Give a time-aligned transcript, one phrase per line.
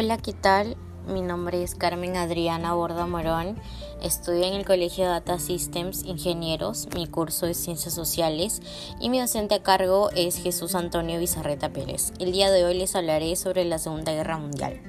[0.00, 0.76] Hola, ¿qué tal?
[1.08, 3.58] Mi nombre es Carmen Adriana Borda Morón.
[4.00, 6.86] Estudio en el Colegio Data Systems Ingenieros.
[6.94, 8.62] Mi curso es Ciencias Sociales
[9.00, 12.12] y mi docente a cargo es Jesús Antonio Bizarreta Pérez.
[12.20, 14.80] El día de hoy les hablaré sobre la Segunda Guerra Mundial.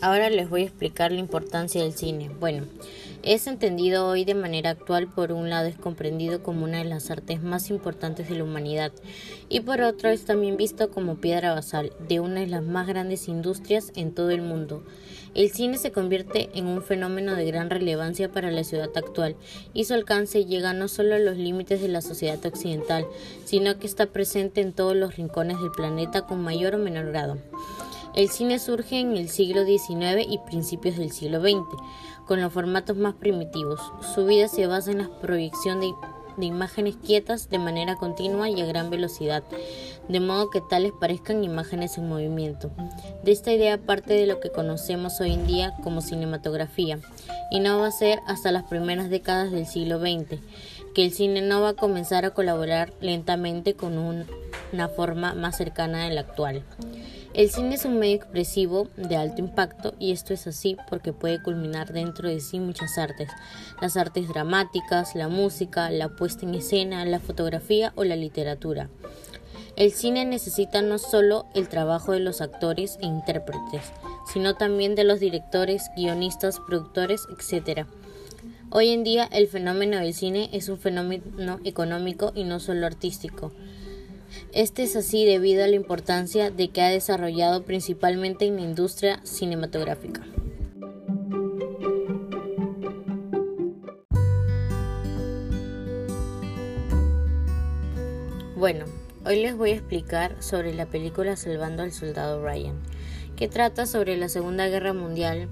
[0.00, 2.30] Ahora les voy a explicar la importancia del cine.
[2.40, 2.64] Bueno,
[3.24, 7.10] es entendido hoy de manera actual, por un lado es comprendido como una de las
[7.10, 8.92] artes más importantes de la humanidad
[9.48, 13.28] y por otro es también visto como piedra basal de una de las más grandes
[13.28, 14.82] industrias en todo el mundo.
[15.34, 19.36] El cine se convierte en un fenómeno de gran relevancia para la ciudad actual
[19.72, 23.06] y su alcance llega no solo a los límites de la sociedad occidental,
[23.44, 27.38] sino que está presente en todos los rincones del planeta con mayor o menor grado.
[28.14, 31.66] El cine surge en el siglo XIX y principios del siglo XX,
[32.26, 33.80] con los formatos más primitivos.
[34.14, 35.92] Su vida se basa en la proyección de,
[36.40, 39.42] imágenes quietas de manera continua y a gran velocidad,
[40.08, 42.70] de modo que tales parezcan imágenes en movimiento.
[43.24, 47.00] De esta idea parte de lo que conocemos hoy en día como cinematografía,
[47.50, 50.40] y no va a ser hasta las primeras décadas del siglo XX
[50.94, 56.04] que el cine no va a comenzar a colaborar lentamente con una forma más cercana
[56.04, 56.62] de la actual.
[57.34, 61.42] El cine es un medio expresivo de alto impacto y esto es así porque puede
[61.42, 63.28] culminar dentro de sí muchas artes,
[63.82, 68.88] las artes dramáticas, la música, la puesta en escena, la fotografía o la literatura.
[69.74, 73.82] El cine necesita no solo el trabajo de los actores e intérpretes,
[74.32, 77.84] sino también de los directores, guionistas, productores, etc.
[78.70, 83.50] Hoy en día el fenómeno del cine es un fenómeno económico y no solo artístico.
[84.52, 89.20] Este es así debido a la importancia de que ha desarrollado principalmente en la industria
[89.24, 90.22] cinematográfica.
[98.56, 98.86] Bueno,
[99.26, 102.80] hoy les voy a explicar sobre la película Salvando al Soldado Ryan,
[103.36, 105.48] que trata sobre la Segunda Guerra Mundial.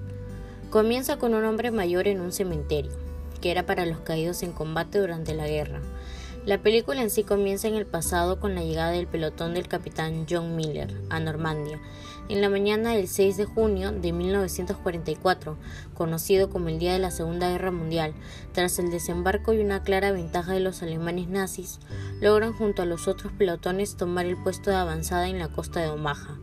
[0.71, 2.91] Comienza con un hombre mayor en un cementerio,
[3.39, 5.81] que era para los caídos en combate durante la guerra.
[6.45, 10.25] La película en sí comienza en el pasado con la llegada del pelotón del capitán
[10.29, 11.79] John Miller a Normandía,
[12.27, 15.57] en la mañana del 6 de junio de 1944,
[15.93, 18.13] conocido como el Día de la Segunda Guerra Mundial.
[18.51, 21.79] Tras el desembarco y una clara ventaja de los alemanes nazis,
[22.19, 25.87] logran junto a los otros pelotones tomar el puesto de avanzada en la costa de
[25.87, 26.39] Omaha.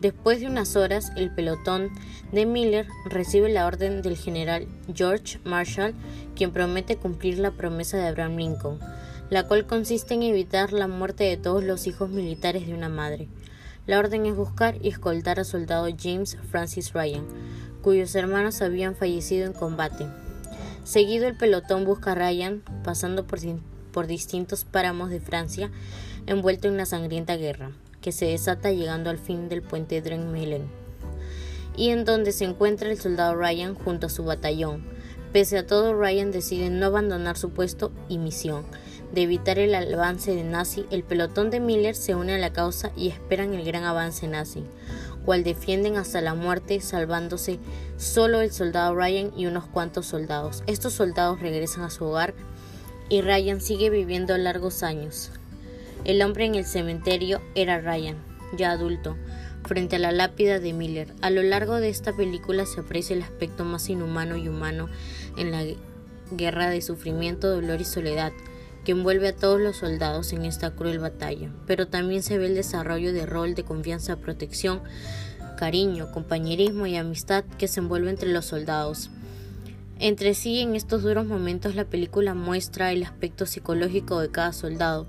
[0.00, 1.90] Después de unas horas, el pelotón
[2.32, 5.94] de Miller recibe la orden del general George Marshall,
[6.34, 8.80] quien promete cumplir la promesa de Abraham Lincoln
[9.30, 13.28] la cual consiste en evitar la muerte de todos los hijos militares de una madre.
[13.86, 17.24] La orden es buscar y escoltar al soldado James Francis Ryan,
[17.82, 20.06] cuyos hermanos habían fallecido en combate.
[20.84, 23.40] Seguido el pelotón busca a Ryan, pasando por,
[23.92, 25.70] por distintos páramos de Francia,
[26.26, 27.70] envuelto en una sangrienta guerra,
[28.00, 30.66] que se desata llegando al fin del puente Drenmelen,
[31.76, 34.95] y en donde se encuentra el soldado Ryan junto a su batallón.
[35.36, 38.64] Pese a todo, Ryan decide no abandonar su puesto y misión,
[39.12, 42.90] de evitar el avance de nazi, el pelotón de Miller se une a la causa
[42.96, 44.64] y esperan el gran avance nazi,
[45.26, 47.58] cual defienden hasta la muerte, salvándose
[47.98, 50.62] solo el soldado Ryan y unos cuantos soldados.
[50.66, 52.32] Estos soldados regresan a su hogar
[53.10, 55.32] y Ryan sigue viviendo largos años.
[56.04, 58.16] El hombre en el cementerio era Ryan,
[58.56, 59.18] ya adulto,
[59.66, 61.12] frente a la lápida de Miller.
[61.20, 64.88] A lo largo de esta película se aprecia el aspecto más inhumano y humano
[65.36, 65.64] en la
[66.30, 68.32] guerra de sufrimiento, dolor y soledad
[68.84, 72.54] que envuelve a todos los soldados en esta cruel batalla, pero también se ve el
[72.54, 74.80] desarrollo de rol de confianza, protección,
[75.56, 79.10] cariño, compañerismo y amistad que se envuelve entre los soldados.
[79.98, 85.08] Entre sí, en estos duros momentos, la película muestra el aspecto psicológico de cada soldado,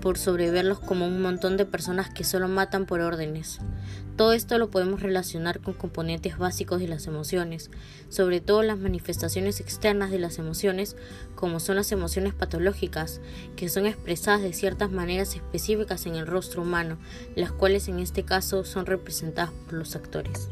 [0.00, 3.60] por sobreverlos como un montón de personas que solo matan por órdenes.
[4.16, 7.70] Todo esto lo podemos relacionar con componentes básicos de las emociones,
[8.08, 10.96] sobre todo las manifestaciones externas de las emociones,
[11.36, 13.20] como son las emociones patológicas,
[13.54, 16.98] que son expresadas de ciertas maneras específicas en el rostro humano,
[17.36, 20.48] las cuales en este caso son representadas por los actores.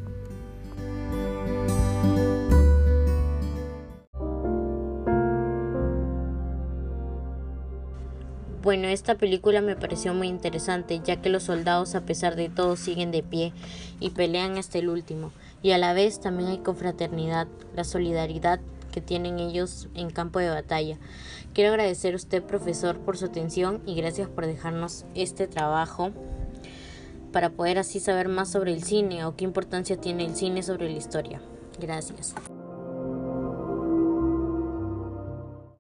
[8.67, 12.75] Bueno, esta película me pareció muy interesante, ya que los soldados a pesar de todo
[12.75, 13.53] siguen de pie
[14.01, 15.31] y pelean hasta el último,
[15.63, 17.47] y a la vez también hay confraternidad,
[17.77, 18.59] la solidaridad
[18.91, 20.99] que tienen ellos en campo de batalla.
[21.55, 26.11] Quiero agradecer a usted, profesor, por su atención y gracias por dejarnos este trabajo
[27.31, 30.91] para poder así saber más sobre el cine o qué importancia tiene el cine sobre
[30.91, 31.41] la historia.
[31.79, 32.35] Gracias.